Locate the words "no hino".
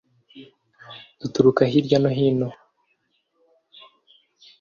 2.03-2.47